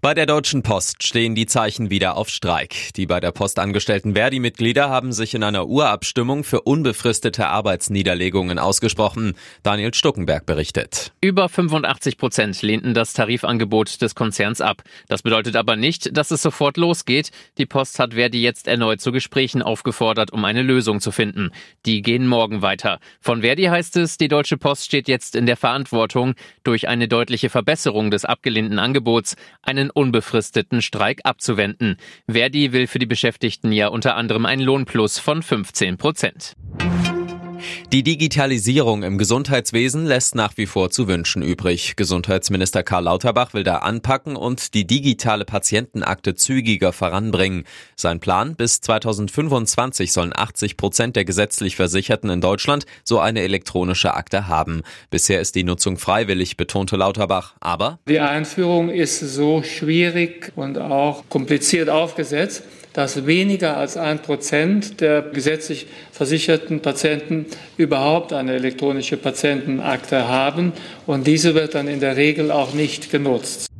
[0.00, 2.92] Bei der Deutschen Post stehen die Zeichen wieder auf Streik.
[2.96, 9.34] Die bei der Post angestellten Verdi-Mitglieder haben sich in einer Urabstimmung für unbefristete Arbeitsniederlegungen ausgesprochen.
[9.62, 11.12] Daniel Stuckenberg berichtet.
[11.20, 14.82] Über 85 Prozent lehnten das Tarifangebot des Konzerns ab.
[15.08, 17.30] Das bedeutet aber nicht, dass es sofort losgeht.
[17.58, 21.50] Die Post hat Verdi jetzt erneut zu Gesprächen aufgefordert, um eine Lösung zu finden.
[21.86, 23.00] Die gehen morgen weiter.
[23.20, 27.50] Von Verdi heißt es, die Deutsche Post steht jetzt in der Verantwortung, durch eine deutliche
[27.50, 29.36] Verbesserung des abgelehnten Angebots
[29.66, 31.96] einen unbefristeten Streik abzuwenden.
[32.30, 36.54] Verdi will für die Beschäftigten ja unter anderem ein Lohnplus von 15 Prozent.
[37.92, 41.96] Die Digitalisierung im Gesundheitswesen lässt nach wie vor zu wünschen übrig.
[41.96, 47.64] Gesundheitsminister Karl Lauterbach will da anpacken und die digitale Patientenakte zügiger voranbringen.
[47.96, 54.14] Sein Plan, bis 2025 sollen 80 Prozent der gesetzlich Versicherten in Deutschland so eine elektronische
[54.14, 54.82] Akte haben.
[55.10, 57.54] Bisher ist die Nutzung freiwillig, betonte Lauterbach.
[57.60, 62.64] Aber die Einführung ist so schwierig und auch kompliziert aufgesetzt,
[62.94, 70.72] dass weniger als ein Prozent der gesetzlich versicherten Patienten überhaupt eine elektronische Patientenakte haben
[71.06, 73.73] und diese wird dann in der Regel auch nicht genutzt.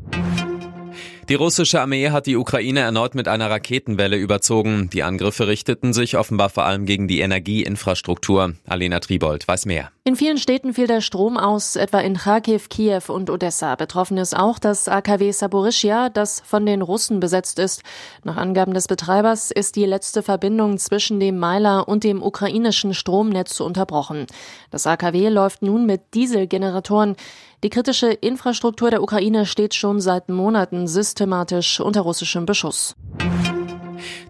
[1.30, 4.90] Die russische Armee hat die Ukraine erneut mit einer Raketenwelle überzogen.
[4.92, 8.52] Die Angriffe richteten sich offenbar vor allem gegen die Energieinfrastruktur.
[8.66, 9.90] Alena Tribold weiß mehr.
[10.06, 13.74] In vielen Städten fiel der Strom aus, etwa in Kharkiv, Kiew und Odessa.
[13.74, 17.82] Betroffen ist auch das AKW Saborischia, das von den Russen besetzt ist.
[18.22, 23.60] Nach Angaben des Betreibers ist die letzte Verbindung zwischen dem Meiler und dem ukrainischen Stromnetz
[23.60, 24.26] unterbrochen.
[24.70, 27.16] Das AKW läuft nun mit Dieselgeneratoren.
[27.64, 32.94] Die kritische Infrastruktur der Ukraine steht schon seit Monaten systematisch unter russischem Beschuss.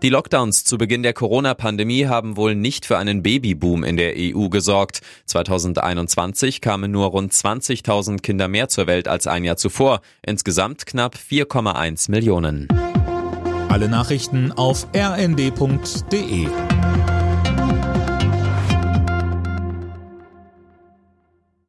[0.03, 4.51] Die Lockdowns zu Beginn der Corona-Pandemie haben wohl nicht für einen Babyboom in der EU
[4.51, 5.01] gesorgt.
[5.27, 10.01] 2021 kamen nur rund 20.000 Kinder mehr zur Welt als ein Jahr zuvor.
[10.25, 12.69] Insgesamt knapp 4,1 Millionen.
[13.69, 16.47] Alle Nachrichten auf rnd.de